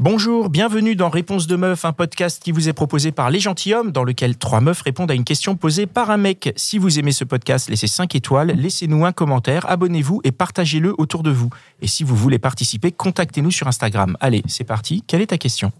Bonjour, 0.00 0.48
bienvenue 0.48 0.96
dans 0.96 1.08
Réponse 1.08 1.46
de 1.46 1.54
Meuf, 1.54 1.84
un 1.84 1.92
podcast 1.92 2.42
qui 2.42 2.50
vous 2.50 2.68
est 2.68 2.72
proposé 2.72 3.12
par 3.12 3.30
Les 3.30 3.38
Gentilhommes, 3.38 3.92
dans 3.92 4.02
lequel 4.02 4.36
trois 4.36 4.60
meufs 4.60 4.82
répondent 4.82 5.12
à 5.12 5.14
une 5.14 5.22
question 5.22 5.54
posée 5.54 5.86
par 5.86 6.10
un 6.10 6.16
mec. 6.16 6.52
Si 6.56 6.78
vous 6.78 6.98
aimez 6.98 7.12
ce 7.12 7.22
podcast, 7.22 7.70
laissez 7.70 7.86
5 7.86 8.12
étoiles, 8.16 8.48
laissez-nous 8.48 9.04
un 9.04 9.12
commentaire, 9.12 9.70
abonnez-vous 9.70 10.20
et 10.24 10.32
partagez-le 10.32 10.96
autour 10.98 11.22
de 11.22 11.30
vous. 11.30 11.48
Et 11.80 11.86
si 11.86 12.02
vous 12.02 12.16
voulez 12.16 12.40
participer, 12.40 12.90
contactez-nous 12.90 13.52
sur 13.52 13.68
Instagram. 13.68 14.16
Allez, 14.18 14.42
c'est 14.48 14.64
parti. 14.64 15.04
Quelle 15.06 15.20
est 15.20 15.28
ta 15.28 15.38
question? 15.38 15.70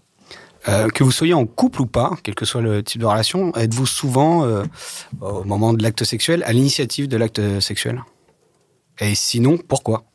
Euh, 0.69 0.87
que 0.87 1.03
vous 1.03 1.11
soyez 1.11 1.33
en 1.33 1.45
couple 1.45 1.81
ou 1.81 1.85
pas, 1.85 2.11
quel 2.23 2.35
que 2.35 2.45
soit 2.45 2.61
le 2.61 2.83
type 2.83 3.01
de 3.01 3.05
relation, 3.05 3.53
êtes-vous 3.53 3.85
souvent, 3.85 4.45
euh, 4.45 4.63
au 5.19 5.43
moment 5.43 5.73
de 5.73 5.83
l'acte 5.83 6.05
sexuel, 6.05 6.41
à 6.43 6.53
l'initiative 6.53 7.09
de 7.09 7.17
l'acte 7.17 7.59
sexuel? 7.59 8.01
Et 9.01 9.13
sinon, 9.13 9.57
pourquoi? 9.57 10.05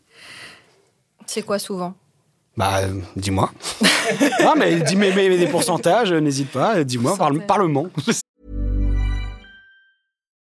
C'est 1.26 1.42
quoi 1.42 1.58
souvent? 1.58 1.94
Bah, 2.56 2.80
euh, 2.82 3.00
dis-moi. 3.16 3.50
non, 4.42 4.54
mais 4.58 4.80
dis 4.80 4.96
mais, 4.96 5.12
mais- 5.14 5.28
mais 5.28 5.38
des 5.38 5.46
pourcentages, 5.46 6.12
n'hésite 6.12 6.50
pas, 6.50 6.82
dis-moi, 6.84 7.16
parle, 7.16 7.40
parlement. 7.46 7.86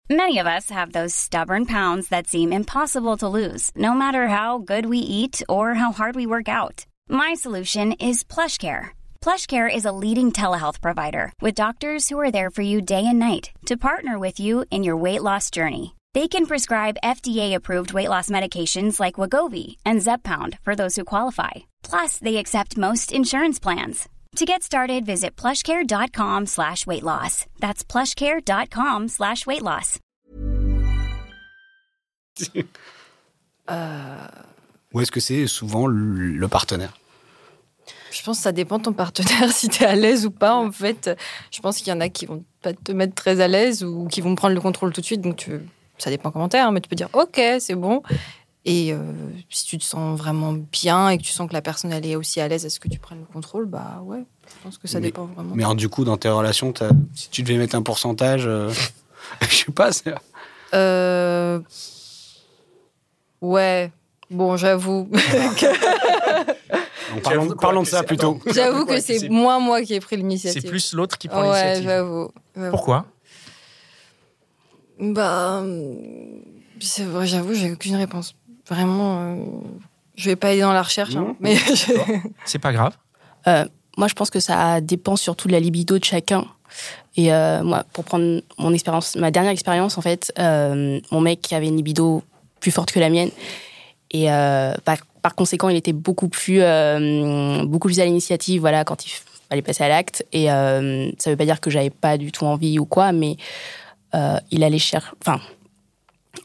Many 0.09 0.39
of 0.39 0.45
us 0.47 0.69
have 0.69 0.91
those 0.91 1.13
stubborn 1.15 1.65
pounds 1.65 2.09
that 2.09 2.27
seem 2.27 2.51
impossible 2.51 3.15
to 3.17 3.29
lose, 3.29 3.71
no 3.77 3.93
matter 3.93 4.27
how 4.27 4.57
good 4.57 4.85
we 4.87 4.97
eat 4.97 5.41
or 5.47 5.75
how 5.75 5.93
hard 5.93 6.15
we 6.17 6.25
work 6.25 6.49
out. 6.49 6.85
My 7.07 7.33
solution 7.33 7.93
is 7.93 8.25
PlushCare. 8.25 8.89
PlushCare 9.21 9.73
is 9.73 9.85
a 9.85 9.93
leading 9.93 10.33
telehealth 10.33 10.81
provider 10.81 11.31
with 11.41 11.55
doctors 11.55 12.09
who 12.09 12.19
are 12.19 12.31
there 12.31 12.49
for 12.49 12.61
you 12.61 12.81
day 12.81 13.05
and 13.07 13.19
night 13.19 13.51
to 13.67 13.77
partner 13.77 14.19
with 14.19 14.37
you 14.37 14.65
in 14.69 14.83
your 14.83 14.97
weight 14.97 15.21
loss 15.23 15.49
journey. 15.49 15.95
They 16.13 16.27
can 16.27 16.45
prescribe 16.45 16.97
FDA-approved 17.05 17.93
weight 17.93 18.09
loss 18.09 18.29
medications 18.29 18.99
like 18.99 19.15
Wagovi 19.15 19.77
and 19.85 20.01
Zepbound 20.01 20.57
for 20.61 20.75
those 20.75 20.97
who 20.97 21.05
qualify. 21.05 21.51
Plus, 21.83 22.17
they 22.17 22.35
accept 22.35 22.77
most 22.77 23.13
insurance 23.13 23.59
plans. 23.59 24.09
To 24.35 24.45
get 24.45 24.61
started, 24.61 25.05
visit 25.05 25.37
plushcare.com 25.37 26.47
slash 26.47 26.85
weight 26.85 27.03
loss. 27.03 27.45
That's 27.59 27.85
plushcare.com 27.85 29.07
slash 29.07 29.45
weight 29.45 29.61
loss. 29.61 29.99
Ou 34.93 34.99
est-ce 34.99 35.11
que 35.11 35.21
c'est 35.21 35.47
souvent 35.47 35.87
le, 35.87 36.31
le 36.33 36.47
partenaire? 36.49 36.93
Je 38.11 38.21
pense 38.23 38.39
que 38.39 38.43
ça 38.43 38.51
dépend 38.51 38.79
de 38.79 38.83
ton 38.83 38.93
partenaire, 38.93 39.49
si 39.53 39.69
tu 39.69 39.83
es 39.83 39.85
à 39.85 39.95
l'aise 39.95 40.25
ou 40.25 40.31
pas. 40.31 40.55
En 40.55 40.71
fait, 40.73 41.09
je 41.51 41.61
pense 41.61 41.77
qu'il 41.77 41.87
y 41.87 41.93
en 41.93 42.01
a 42.01 42.09
qui 42.09 42.25
vont 42.25 42.43
pas 42.61 42.73
te 42.73 42.91
mettre 42.91 43.15
très 43.15 43.39
à 43.39 43.47
l'aise 43.47 43.85
ou 43.85 44.07
qui 44.07 44.19
vont 44.19 44.35
prendre 44.35 44.55
le 44.55 44.61
contrôle 44.61 44.91
tout 44.91 44.99
de 44.99 45.05
suite. 45.05 45.21
Donc, 45.21 45.37
tu... 45.37 45.61
ça 46.01 46.09
dépend 46.09 46.31
comment 46.31 46.49
t'es, 46.49 46.57
hein, 46.59 46.71
mais 46.71 46.81
tu 46.81 46.89
peux 46.89 46.95
dire 46.95 47.09
OK, 47.13 47.39
c'est 47.59 47.75
bon. 47.75 48.01
Et 48.63 48.93
euh, 48.93 48.99
si 49.49 49.65
tu 49.65 49.77
te 49.79 49.83
sens 49.83 50.17
vraiment 50.19 50.53
bien 50.53 51.09
et 51.09 51.17
que 51.17 51.23
tu 51.23 51.31
sens 51.31 51.47
que 51.47 51.53
la 51.53 51.61
personne 51.63 51.91
elle 51.91 52.05
est 52.05 52.15
aussi 52.15 52.39
à 52.41 52.47
l'aise 52.47 52.63
à 52.65 52.69
ce 52.69 52.79
que 52.79 52.87
tu 52.87 52.99
prennes 52.99 53.19
le 53.19 53.25
contrôle, 53.33 53.65
bah 53.65 54.01
ouais, 54.03 54.19
je 54.47 54.53
pense 54.63 54.77
que 54.77 54.87
ça 54.87 54.99
Mais- 54.99 55.07
dépend 55.07 55.25
vraiment. 55.25 55.55
Mais 55.55 55.63
alors, 55.63 55.73
du 55.75 55.89
coup, 55.89 56.03
dans 56.03 56.17
tes 56.17 56.29
relations, 56.29 56.71
si 57.15 57.29
tu 57.29 57.41
devais 57.41 57.57
mettre 57.57 57.75
un 57.75 57.81
pourcentage, 57.81 58.43
euh, 58.45 58.71
je 59.49 59.55
sais 59.55 59.71
pas, 59.71 59.91
c'est- 59.91 60.13
Euh... 60.75 61.59
Ouais, 63.41 63.91
bon, 64.29 64.55
j'avoue. 64.57 65.09
Parlons, 67.59 67.81
de 67.81 67.87
ça 67.87 67.99
c'est- 67.99 68.05
plutôt. 68.05 68.39
j'avoue 68.53 68.85
que 68.85 68.99
c'est- 69.01 69.19
c'est 69.19 69.29
moins 69.29 69.59
moi 69.59 69.81
qui 69.81 69.93
ai 69.95 69.99
pris 69.99 70.15
C'est 70.15 70.21
l'initiative. 70.21 70.69
plus 70.69 70.93
l'autre 70.93 71.17
qui 71.17 71.27
prend 71.27 71.49
Ouais, 71.49 71.73
l'initiative. 71.79 72.27
Pourquoi? 72.69 73.05
Bah, 75.01 75.63
c'est 76.79 77.03
vrai, 77.03 77.25
j'avoue, 77.27 77.53
j'ai 77.53 77.71
aucune 77.71 77.95
réponse. 77.95 78.35
Vraiment, 78.69 79.17
euh, 79.19 79.35
je 80.15 80.29
vais 80.29 80.35
pas 80.35 80.49
aller 80.49 80.61
dans 80.61 80.73
la 80.73 80.83
recherche, 80.83 81.15
hein, 81.15 81.35
mais 81.39 81.55
je- 81.55 81.93
C'est 82.45 82.59
pas 82.59 82.71
grave. 82.71 82.93
Euh, 83.47 83.65
moi, 83.97 84.07
je 84.07 84.13
pense 84.13 84.29
que 84.29 84.39
ça 84.39 84.79
dépend 84.79 85.15
surtout 85.15 85.47
de 85.47 85.53
la 85.53 85.59
libido 85.59 85.97
de 85.97 86.03
chacun. 86.03 86.45
Et 87.17 87.33
euh, 87.33 87.63
moi, 87.63 87.83
pour 87.91 88.03
prendre 88.05 88.41
mon 88.57 88.71
expérience, 88.73 89.15
ma 89.15 89.31
dernière 89.31 89.51
expérience, 89.51 89.97
en 89.97 90.01
fait, 90.01 90.31
euh, 90.39 90.99
mon 91.11 91.19
mec 91.19 91.51
avait 91.51 91.67
une 91.67 91.75
libido 91.77 92.23
plus 92.59 92.71
forte 92.71 92.91
que 92.91 92.99
la 92.99 93.09
mienne. 93.09 93.31
Et 94.11 94.31
euh, 94.31 94.73
par, 94.85 94.97
par 95.21 95.35
conséquent, 95.35 95.67
il 95.69 95.75
était 95.75 95.93
beaucoup 95.93 96.29
plus, 96.29 96.61
euh, 96.61 97.65
beaucoup 97.65 97.87
plus 97.87 97.99
à 97.99 98.05
l'initiative, 98.05 98.61
voilà, 98.61 98.83
quand 98.85 99.05
il 99.05 99.09
fallait 99.49 99.61
passer 99.61 99.83
à 99.83 99.89
l'acte. 99.89 100.25
Et 100.31 100.51
euh, 100.51 101.09
ça 101.17 101.29
veut 101.31 101.35
pas 101.37 101.45
dire 101.45 101.59
que 101.59 101.69
j'avais 101.69 101.89
pas 101.89 102.17
du 102.17 102.31
tout 102.31 102.45
envie 102.45 102.79
ou 102.79 102.85
quoi, 102.85 103.11
mais 103.11 103.35
euh, 104.15 104.37
il 104.51 104.63
allait 104.63 104.77
chercher. 104.79 105.09
Enfin, 105.21 105.39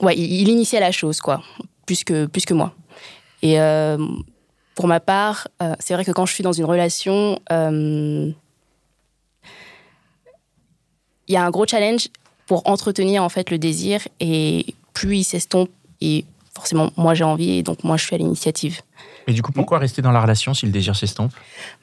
ouais, 0.00 0.16
il, 0.16 0.32
il 0.42 0.48
initiait 0.48 0.80
la 0.80 0.92
chose, 0.92 1.20
quoi, 1.20 1.42
plus 1.86 2.04
que, 2.04 2.26
plus 2.26 2.44
que 2.44 2.54
moi. 2.54 2.74
Et 3.42 3.60
euh, 3.60 3.98
pour 4.74 4.86
ma 4.88 5.00
part, 5.00 5.48
euh, 5.62 5.74
c'est 5.78 5.94
vrai 5.94 6.04
que 6.04 6.12
quand 6.12 6.26
je 6.26 6.32
suis 6.34 6.42
dans 6.44 6.52
une 6.52 6.64
relation, 6.64 7.38
il 11.28 11.32
y 11.32 11.36
a 11.36 11.44
un 11.44 11.50
gros 11.50 11.66
challenge 11.66 12.08
pour 12.46 12.68
entretenir 12.68 13.22
en 13.22 13.28
fait 13.28 13.50
le 13.50 13.58
désir 13.58 14.06
et 14.20 14.66
plus 14.94 15.18
il 15.18 15.24
s'estompe 15.24 15.70
et 16.00 16.24
forcément 16.54 16.90
moi 16.96 17.14
j'ai 17.14 17.24
envie 17.24 17.50
et 17.58 17.62
donc 17.62 17.82
moi 17.84 17.96
je 17.96 18.04
suis 18.04 18.14
à 18.14 18.18
l'initiative. 18.18 18.80
Et 19.26 19.32
du 19.32 19.42
coup, 19.42 19.50
pourquoi 19.50 19.78
rester 19.80 20.02
dans 20.02 20.12
la 20.12 20.20
relation 20.22 20.54
si 20.54 20.66
le 20.66 20.72
désir 20.72 20.94
s'estompe? 20.94 21.32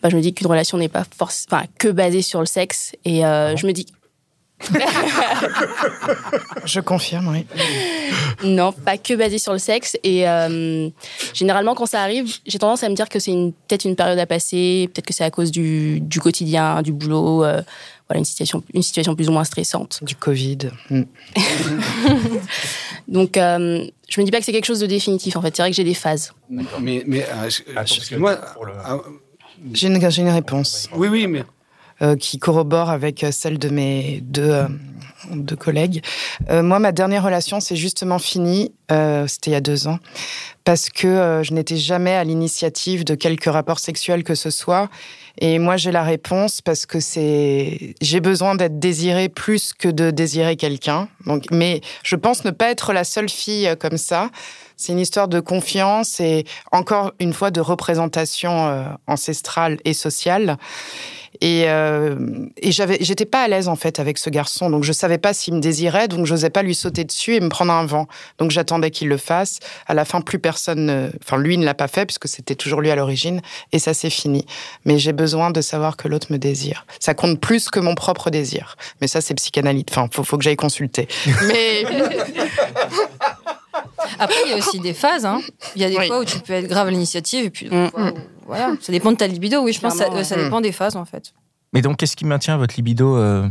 Bah, 0.02 0.08
je 0.10 0.16
me 0.16 0.22
dis 0.22 0.34
qu'une 0.34 0.48
relation 0.48 0.78
n'est 0.78 0.88
pas 0.88 1.04
forc- 1.04 1.46
enfin, 1.52 1.66
que 1.78 1.90
basée 1.90 2.22
sur 2.22 2.40
le 2.40 2.46
sexe 2.46 2.96
et 3.04 3.26
euh, 3.26 3.58
je 3.58 3.68
me 3.68 3.74
dis 3.74 3.86
Je 6.66 6.80
confirme, 6.80 7.28
oui. 7.30 7.46
Non, 8.44 8.72
pas 8.72 8.98
que 8.98 9.14
basé 9.14 9.38
sur 9.38 9.54
le 9.54 9.60
sexe. 9.60 9.98
Et 10.04 10.28
euh, 10.28 10.90
généralement, 11.34 11.76
quand 11.76 11.86
ça 11.86 12.02
arrive, 12.02 12.34
j'ai 12.46 12.60
tendance 12.60 12.84
à 12.84 12.90
me 12.90 12.96
dire 12.96 13.10
que 13.10 13.20
c'est 13.20 13.32
une- 13.32 13.54
peut-être 13.54 13.86
une 13.86 13.96
période 13.96 14.20
à 14.20 14.26
passer, 14.26 14.90
peut-être 14.94 15.06
que 15.06 15.14
c'est 15.14 15.24
à 15.24 15.32
cause 15.32 15.52
du, 15.52 16.00
du 16.00 16.20
quotidien, 16.20 16.82
du 16.82 16.92
boulot, 16.94 17.44
euh, 17.44 17.62
voilà, 18.10 18.20
une 18.20 18.26
situation, 18.26 18.64
une 18.74 18.84
situation 18.84 19.16
plus 19.16 19.30
ou 19.30 19.32
moins 19.32 19.44
stressante. 19.44 20.00
Du 20.04 20.16
Covid. 20.16 20.58
Mm. 20.90 21.04
Donc, 23.08 23.38
euh, 23.38 23.86
je 24.10 24.20
me 24.22 24.26
dis 24.26 24.32
pas 24.32 24.40
que 24.40 24.46
c'est 24.46 24.52
quelque 24.52 24.66
chose 24.66 24.80
de 24.80 24.88
définitif, 24.88 25.36
en 25.36 25.42
fait. 25.42 25.56
C'est 25.56 25.62
vrai 25.62 25.72
que 25.72 25.76
j'ai 25.76 25.84
des 25.84 25.94
phases. 25.94 26.32
Mais, 26.50 27.04
mais 27.06 27.24
euh, 27.24 27.50
je- 27.50 27.62
Ah, 27.76 27.84
le- 28.16 28.38
ah, 28.86 28.98
J'ai 29.74 29.88
une, 29.88 30.10
j'ai 30.12 30.22
une 30.22 30.30
réponse 30.30 30.90
oui, 30.94 31.08
oui, 31.08 31.28
mais 31.28 31.44
qui 32.16 32.38
corrobore 32.40 32.90
avec 32.90 33.24
euh, 33.24 33.32
celle 33.32 33.58
de 33.58 33.70
mes 33.70 34.20
deux, 34.22 34.52
euh, 34.52 34.68
collègues. 35.58 36.02
Euh, 36.50 36.62
moi, 36.64 36.80
ma 36.80 36.92
dernière 36.92 37.24
relation, 37.24 37.60
c'est 37.60 37.78
justement 37.78 38.20
fini. 38.20 38.74
euh, 38.92 39.26
C'était 39.28 39.52
il 39.52 39.54
y 39.54 39.58
a 39.58 39.62
deux 39.62 39.88
ans. 39.88 40.00
Parce 40.66 40.90
que 40.90 41.08
euh, 41.08 41.44
je 41.44 41.54
n'étais 41.54 41.78
jamais 41.78 42.14
à 42.14 42.24
l'initiative 42.24 43.04
de 43.04 43.16
quelque 43.16 43.50
rapport 43.50 43.80
sexuel 43.80 44.24
que 44.24 44.36
ce 44.36 44.50
soit. 44.50 44.90
Et 45.40 45.60
moi, 45.60 45.78
j'ai 45.78 45.92
la 45.92 46.04
réponse 46.04 46.62
parce 46.62 46.86
que 46.86 47.00
c'est. 47.00 47.96
J'ai 48.02 48.20
besoin 48.20 48.56
d'être 48.56 48.80
désirée 48.80 49.30
plus 49.30 49.74
que 49.74 49.88
de 49.90 50.12
désirer 50.12 50.56
quelqu'un. 50.58 51.08
Donc, 51.26 51.46
mais 51.52 51.82
je 52.04 52.16
pense 52.16 52.46
ne 52.46 52.52
pas 52.52 52.70
être 52.70 52.94
la 52.94 53.04
seule 53.04 53.30
fille 53.30 53.68
euh, 53.68 53.76
comme 53.76 53.98
ça. 53.98 54.30
C'est 54.78 54.92
une 54.92 55.00
histoire 55.00 55.28
de 55.28 55.40
confiance 55.40 56.20
et 56.20 56.46
encore 56.72 57.14
une 57.20 57.34
fois 57.34 57.52
de 57.52 57.62
représentation 57.62 58.68
euh, 58.68 58.84
ancestrale 59.08 59.78
et 59.86 59.94
sociale. 59.94 60.58
Et, 61.42 61.64
euh, 61.68 62.16
et 62.58 62.72
j'avais, 62.72 62.98
j'étais 63.02 63.26
pas 63.26 63.42
à 63.44 63.48
l'aise 63.48 63.68
en 63.68 63.76
fait 63.76 64.00
avec 64.00 64.18
ce 64.18 64.30
garçon, 64.30 64.70
donc 64.70 64.84
je 64.84 64.92
savais 64.94 65.18
pas 65.18 65.34
s'il 65.34 65.54
me 65.56 65.60
désirait, 65.60 66.08
donc 66.08 66.26
j'osais 66.26 66.50
pas 66.50 66.62
lui 66.64 66.76
sauter 66.76 67.04
dessus 67.04 67.36
et 67.36 67.40
me 67.40 67.50
prendre 67.50 67.72
un 67.74 67.86
vent. 67.86 68.08
Donc 68.38 68.52
j'attendais 68.52 68.92
qu'il 68.92 69.08
le 69.08 69.18
fasse. 69.18 69.60
À 69.88 69.94
la 69.94 70.06
fin, 70.06 70.22
plus 70.22 70.40
personne, 70.40 70.86
ne- 70.86 71.10
enfin 71.24 71.38
lui 71.38 71.58
ne 71.58 71.66
l'a 71.66 71.74
pas 71.74 71.88
fait 71.88 72.06
puisque 72.06 72.28
c'était 72.28 72.56
toujours 72.56 72.82
lui 72.82 72.92
à 72.92 72.96
l'origine, 72.96 73.42
et 73.72 73.80
ça 73.80 73.94
c'est 73.94 74.10
fini. 74.10 74.46
Mais 74.86 75.00
j'ai 75.00 75.14
besoin 75.14 75.52
de 75.52 75.62
savoir 75.62 75.98
que 75.98 76.08
l'autre 76.08 76.28
me 76.32 76.38
désire. 76.38 76.86
Ça 77.00 77.14
compte 77.14 77.40
plus 77.40 77.70
que 77.70 77.80
mon 77.80 77.96
propre 77.96 78.30
désir. 78.30 78.76
Mais 79.02 79.08
ça 79.08 79.20
c'est 79.22 79.34
psychanalyse. 79.34 79.84
Enfin, 79.90 80.08
faut, 80.12 80.24
faut 80.24 80.38
que 80.38 80.44
j'aille 80.44 80.56
consulter. 80.56 81.08
Mais 81.48 81.84
Après, 84.24 84.36
il 84.46 84.52
y 84.52 84.54
a 84.54 84.58
aussi 84.58 84.80
des 84.80 84.94
phases. 84.94 85.26
hein. 85.26 85.40
Il 85.76 85.82
y 85.82 85.86
a 85.86 85.90
des 85.90 85.98
Oui. 85.98 86.08
fois 86.08 86.20
où 86.20 86.26
tu 86.26 86.40
peux 86.40 86.54
être 86.54 86.68
grave 86.68 86.88
à 86.88 86.92
l'initiative 86.92 87.46
et 87.46 87.50
puis 87.50 87.68
Mm. 87.70 87.90
fois 87.90 88.12
voilà, 88.46 88.74
ça 88.82 88.92
dépend 88.92 89.12
de 89.12 89.18
ta 89.18 89.28
libido. 89.28 89.62
Oui, 89.62 89.72
je 89.74 89.80
pense 89.80 89.94
que 89.98 90.24
ça, 90.24 90.36
dépend 90.36 90.62
des 90.62 90.72
phases 90.72 90.96
en 90.96 91.06
fait. 91.06 91.34
Mais 91.74 91.82
donc, 91.82 91.98
qu'est-ce 91.98 92.16
qui 92.16 92.26
maintient 92.26 92.58
votre 92.58 92.76
libido 92.76 93.16
euh, 93.18 93.48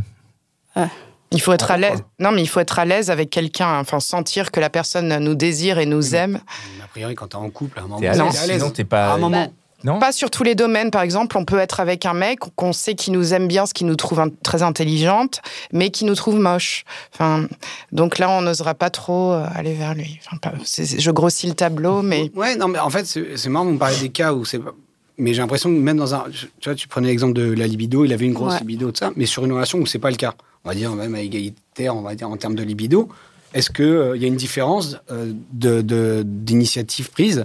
il 1.35 1.41
faut 1.41 1.53
être 1.53 1.71
Ah, 1.71 1.75
à 1.75 1.77
l'aise. 1.79 2.03
Non, 2.19 2.31
mais 2.31 2.43
il 2.43 2.47
faut 2.47 2.61
être 2.61 2.79
à 2.79 2.85
l'aise 2.85 3.11
avec 3.11 3.31
quelqu'un. 3.31 3.79
Enfin, 3.79 4.01
sentir 4.01 4.51
que 4.51 4.61
la 4.61 4.69
personne 4.69 5.17
nous 5.19 5.35
désire 5.35 5.79
et 5.79 5.87
nous 5.87 6.15
aime. 6.15 6.41
a 6.85 6.87
priori, 6.89 7.15
quand 7.15 7.29
t'es 7.29 7.37
en 7.37 7.49
couple, 7.49 7.79
à 7.79 7.83
un 7.83 7.85
moment, 7.87 7.99
T'es 8.01 8.07
à 8.09 8.13
l'aise, 8.13 8.21
à 8.43 8.47
l'aise. 8.47 8.59
sinon 8.59 8.71
t'es 8.71 8.85
pas- 8.85 9.13
À 9.13 9.15
un 9.15 9.19
moment. 9.19 9.47
Bah, 9.47 9.51
Non 9.85 9.99
Pas 9.99 10.13
sur 10.13 10.31
tous 10.31 10.43
les 10.45 10.55
domaines, 10.55 10.91
par 10.91 11.03
exemple, 11.03 11.37
on 11.37 11.45
peut 11.45 11.59
être 11.59 11.81
avec 11.81 12.07
un 12.07 12.15
mec 12.15 12.39
qu'on 12.57 12.73
sait 12.73 12.95
qui 12.95 13.11
nous 13.11 13.35
aime 13.35 13.49
bien, 13.49 13.67
ce 13.67 13.75
qui 13.75 13.85
nous 13.85 13.97
trouve 13.97 14.21
in- 14.21 14.29
très 14.43 14.63
intelligente, 14.63 15.41
mais 15.73 15.91
qui 15.91 16.05
nous 16.05 16.15
trouve 16.15 16.39
moche. 16.39 16.85
Enfin, 17.13 17.47
donc 17.91 18.19
là, 18.19 18.31
on 18.31 18.43
n'osera 18.43 18.75
pas 18.75 18.91
trop 18.91 19.33
euh, 19.33 19.45
aller 19.55 19.75
vers 19.75 19.95
lui. 19.95 20.21
Enfin, 20.27 20.37
pas- 20.37 20.53
je 20.65 21.11
grossis 21.11 21.47
le 21.49 21.55
tableau, 21.55 22.03
mais 22.03 22.31
Ouais, 22.37 22.57
non, 22.57 22.69
mais 22.69 22.79
en 22.79 22.91
fait, 22.91 23.05
c'est 23.07 23.49
marrant, 23.49 23.65
vous 23.65 23.73
me 23.73 23.79
parlez 23.79 23.99
des 23.99 24.09
cas 24.11 24.33
où 24.33 24.45
c'est. 24.45 24.59
pas- 24.59 24.75
Mais 25.19 25.35
j'ai 25.35 25.41
l'impression 25.43 25.69
que 25.69 25.75
même 25.79 25.99
dans 25.99 26.15
un. 26.15 26.25
Tu 26.61 26.69
vois, 26.69 26.75
tu 26.75 26.89
prenais 26.89 27.09
l'exemple 27.09 27.35
de 27.35 27.53
la 27.53 27.67
libido, 27.67 28.05
il 28.05 28.13
avait 28.13 28.25
une 28.27 28.33
grosse 28.33 28.55
Ouais. 28.55 28.61
libido, 28.61 28.91
de 28.91 28.97
ça, 28.97 29.11
mais 29.17 29.27
sur 29.27 29.45
une 29.45 29.53
relation 29.53 29.79
où 29.79 29.87
c'est 29.87 29.99
pas 29.99 30.11
le 30.11 30.17
cas, 30.17 30.35
on 30.65 30.69
va 30.71 30.75
dire 30.75 30.91
même 30.93 31.15
à 31.15 31.21
égalitaire, 31.21 31.95
on 31.97 32.03
va 32.03 32.15
dire 32.15 32.31
en 32.31 32.37
termes 32.37 32.55
de 32.55 32.63
libido, 32.63 33.09
est-ce 33.53 33.69
qu'il 33.71 34.13
il 34.17 34.23
y 34.23 34.25
a 34.25 34.29
une 34.29 34.37
différence 34.37 34.97
euh, 35.11 35.33
de- 35.53 35.83
de- 35.83 36.23
d'initiative 36.25 37.11
prise 37.11 37.45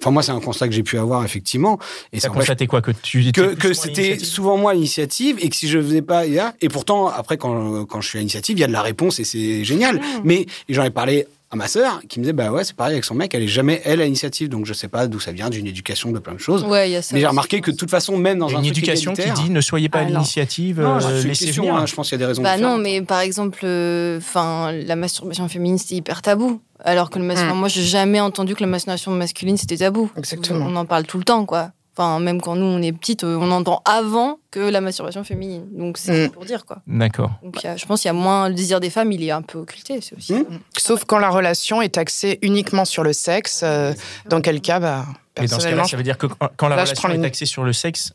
Enfin, 0.00 0.10
moi, 0.10 0.22
c'est 0.22 0.32
un 0.32 0.40
constat 0.40 0.66
que 0.68 0.74
j'ai 0.74 0.82
pu 0.82 0.98
avoir, 0.98 1.24
effectivement. 1.24 1.78
Et 2.12 2.18
T'as 2.18 2.28
ça 2.28 2.34
constaté 2.34 2.66
quoi 2.66 2.80
Que, 2.82 2.90
tu 2.90 3.32
que, 3.32 3.54
que 3.54 3.72
c'était 3.74 4.18
souvent 4.18 4.56
moi 4.56 4.74
l'initiative 4.74 5.36
et 5.40 5.48
que 5.48 5.56
si 5.56 5.68
je 5.68 5.78
faisais 5.80 6.02
pas, 6.02 6.26
il 6.26 6.32
y 6.34 6.38
a- 6.38 6.54
et 6.60 6.68
pourtant 6.68 7.08
après 7.08 7.36
quand, 7.36 7.84
quand 7.84 8.00
je 8.00 8.08
suis 8.08 8.18
à 8.18 8.20
l'initiative, 8.20 8.56
il 8.56 8.60
y 8.60 8.64
a 8.64 8.68
de 8.68 8.72
la 8.72 8.82
réponse 8.82 9.20
et 9.20 9.24
c'est 9.24 9.64
génial. 9.64 9.96
Mmh. 9.96 10.00
Mais 10.24 10.40
et 10.68 10.74
j'en 10.74 10.84
ai 10.84 10.90
parlé 10.90 11.26
à 11.52 11.56
ma 11.56 11.66
sœur 11.66 12.00
qui 12.08 12.20
me 12.20 12.24
disait 12.24 12.32
bah 12.32 12.52
ouais 12.52 12.62
c'est 12.62 12.76
pareil 12.76 12.92
avec 12.94 13.04
son 13.04 13.14
mec, 13.14 13.34
elle 13.34 13.42
est 13.42 13.48
jamais 13.48 13.80
elle 13.84 14.00
à 14.00 14.04
l'initiative 14.04 14.48
donc 14.48 14.66
je 14.66 14.72
sais 14.72 14.86
pas 14.86 15.08
d'où 15.08 15.18
ça 15.18 15.32
vient 15.32 15.50
d'une 15.50 15.66
éducation 15.66 16.12
de 16.12 16.18
plein 16.20 16.34
de 16.34 16.38
choses. 16.38 16.62
Ouais, 16.64 16.88
il 16.88 16.92
y 16.92 16.96
a 16.96 17.02
ça. 17.02 17.14
Mais 17.14 17.20
j'ai 17.20 17.26
remarqué 17.26 17.60
que 17.60 17.70
de 17.72 17.76
toute 17.76 17.90
façon 17.90 18.16
même 18.16 18.38
dans 18.38 18.46
un 18.46 18.58
une 18.62 18.70
truc 18.70 18.78
éducation 18.78 19.12
qui 19.14 19.30
dit 19.32 19.50
ne 19.50 19.60
soyez 19.60 19.88
pas 19.88 19.98
à 19.98 20.02
Ah, 20.02 20.04
l'initiative, 20.10 20.78
euh, 20.80 21.22
laissez 21.24 21.50
venir. 21.50 21.74
hein, 21.74 21.86
je 21.86 21.94
pense 21.94 22.08
qu'il 22.08 22.14
y 22.14 22.22
a 22.22 22.24
des 22.24 22.26
raisons 22.26 22.42
Bah 22.42 22.56
non, 22.56 22.78
mais 22.78 23.02
par 23.02 23.20
exemple, 23.20 23.60
euh, 23.64 24.18
enfin, 24.18 24.70
la 24.72 24.94
masturbation 24.94 25.48
féminine, 25.48 25.78
c'est 25.78 25.94
hyper 25.96 26.22
tabou. 26.22 26.60
Alors 26.84 27.10
que 27.10 27.18
le 27.18 27.24
mas- 27.24 27.42
Mm. 27.44 27.52
moi, 27.58 27.68
j'ai 27.68 27.82
jamais 27.82 28.20
entendu 28.20 28.54
que 28.54 28.60
la 28.62 28.66
masturbation 28.66 29.10
masculine, 29.10 29.56
c'était 29.56 29.76
tabou. 29.78 30.10
Exactement. 30.16 30.66
On 30.68 30.76
en 30.76 30.86
parle 30.86 31.04
tout 31.04 31.18
le 31.18 31.24
temps, 31.24 31.44
quoi. 31.46 31.72
Enfin, 31.96 32.20
même 32.20 32.40
quand 32.40 32.54
nous, 32.56 32.64
on 32.66 32.80
est 32.80 32.92
petites, 32.92 33.24
euh, 33.24 33.36
on 33.40 33.50
entend 33.50 33.82
avant 33.84 34.38
que 34.50 34.60
la 34.60 34.80
masturbation 34.80 35.24
féminine. 35.24 35.66
Donc, 35.72 35.98
c'est 35.98 36.28
Mm. 36.28 36.30
pour 36.30 36.44
dire, 36.44 36.64
quoi. 36.64 36.78
D'accord. 36.86 37.32
Donc, 37.42 37.62
a- 37.64 37.76
je 37.76 37.84
pense 37.84 38.00
qu'il 38.02 38.08
y 38.08 38.10
a 38.10 38.14
moins... 38.14 38.48
Le 38.48 38.54
désir 38.54 38.80
des 38.80 38.90
femmes, 38.90 39.10
il 39.12 39.22
est 39.24 39.30
un 39.32 39.42
peu 39.42 39.58
occulté, 39.58 40.00
c'est 40.00 40.16
aussi. 40.16 40.34
Mm. 40.34 40.46
Sauf 40.78 41.04
quand 41.04 41.18
la 41.18 41.28
relation 41.30 41.82
est 41.82 41.98
axée 41.98 42.38
uniquement 42.42 42.84
sur 42.84 43.02
le 43.02 43.12
sexe, 43.12 43.60
euh, 43.64 43.92
dans 44.28 44.40
quel 44.40 44.60
cas, 44.60 44.78
bah, 44.80 45.04
Et 45.36 45.42
dans 45.42 45.46
ce 45.46 45.48
cas-là, 45.48 45.48
personnellement, 45.48 45.84
ça 45.84 45.96
veut 45.96 46.02
dire 46.04 46.16
que 46.16 46.26
quand 46.26 46.48
quand 46.56 46.68
la 46.68 46.76
Là, 46.76 46.82
relation 46.84 47.08
est 47.10 47.24
axée 47.24 47.46
sur 47.46 47.64
le 47.64 47.72
sexe, 47.72 48.12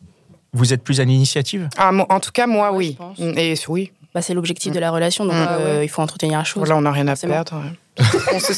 vous 0.53 0.73
êtes 0.73 0.81
plus 0.83 0.99
à 1.01 1.03
l'initiative? 1.03 1.69
Ah, 1.77 1.91
en 2.09 2.19
tout 2.21 2.31
cas, 2.31 2.47
moi, 2.47 2.71
oui. 2.71 2.93
je 2.93 2.97
pense. 2.97 3.19
Et 3.37 3.55
oui, 3.67 3.91
Bah, 4.15 4.21
c'est 4.21 4.33
l'objectif 4.33 4.71
de 4.71 4.79
la 4.79 4.89
relation, 4.91 5.25
donc 5.25 5.33
Mm. 5.35 5.47
euh, 5.49 5.83
il 5.83 5.89
faut 5.89 6.01
entretenir 6.01 6.37
la 6.37 6.45
chose. 6.45 6.61
voilà, 6.61 6.77
on 6.77 6.81
n'a 6.81 6.91
rien 6.91 7.07
à 7.09 7.15
perdre. 7.17 7.55
ouais. 7.57 8.03
on 8.33 8.39
sait, 8.39 8.53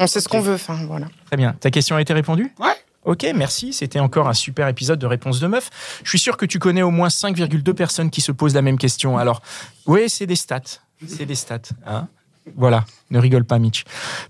on 0.00 0.06
sait 0.08 0.20
ce 0.20 0.28
qu'on 0.28 0.40
veut, 0.40 0.54
enfin, 0.54 0.78
voilà. 0.86 1.06
Très 1.26 1.36
bien. 1.36 1.54
Ta 1.60 1.70
question 1.70 1.94
a 1.96 2.00
été 2.00 2.12
répondue? 2.12 2.52
Ouais. 2.58 2.74
Ok, 3.06 3.24
merci. 3.34 3.72
C'était 3.72 4.00
encore 4.00 4.28
un 4.28 4.34
super 4.34 4.68
épisode 4.68 4.98
de 4.98 5.06
Réponse 5.06 5.40
de 5.40 5.46
Meuf. 5.46 5.70
Je 6.02 6.10
suis 6.10 6.18
sûr 6.18 6.36
que 6.36 6.44
tu 6.44 6.58
connais 6.58 6.82
au 6.82 6.90
moins 6.90 7.08
5,2 7.08 7.72
personnes 7.72 8.10
qui 8.10 8.20
se 8.20 8.32
posent 8.32 8.54
la 8.54 8.62
même 8.62 8.78
question. 8.78 9.16
Alors, 9.16 9.40
oui, 9.86 10.10
c'est 10.10 10.26
des 10.26 10.36
stats. 10.36 10.80
C'est 11.06 11.24
des 11.24 11.36
stats. 11.36 11.60
Hein 11.86 12.08
voilà, 12.54 12.84
ne 13.10 13.18
rigole 13.18 13.44
pas, 13.44 13.58
Mitch. 13.58 13.84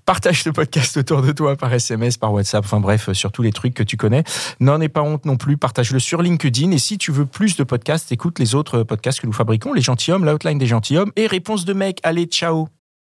Partage 0.07 0.45
le 0.47 0.53
podcast 0.53 0.97
autour 0.97 1.23
de 1.23 1.33
toi 1.33 1.57
par 1.57 1.73
SMS, 1.73 2.17
par 2.17 2.33
WhatsApp, 2.33 2.65
enfin 2.65 2.81
bref, 2.81 3.13
sur 3.13 3.31
tous 3.31 3.43
les 3.43 3.53
trucs 3.53 3.75
que 3.75 3.83
tu 3.83 3.97
connais. 3.97 4.25
N'en 4.61 4.81
aie 4.81 4.89
pas 4.89 5.03
honte 5.03 5.27
non 5.27 5.37
plus, 5.37 5.57
partage-le 5.57 5.99
sur 5.99 6.23
LinkedIn. 6.23 6.71
Et 6.71 6.79
si 6.79 6.99
tu 6.99 7.13
veux 7.13 7.27
plus 7.27 7.57
de 7.57 7.65
podcasts, 7.65 8.13
écoute 8.13 8.39
les 8.39 8.55
autres 8.55 8.83
podcasts 8.85 9.21
que 9.21 9.27
nous 9.27 9.33
fabriquons, 9.33 9.75
Les 9.75 9.83
Gentilhommes, 9.83 10.25
l'outline 10.25 10.59
des 10.59 10.67
Gentilhommes 10.67 11.13
et 11.17 11.27
Réponse 11.27 11.65
de 11.65 11.75
Mec. 11.75 12.01
Allez, 12.03 12.25
ciao 12.25 12.69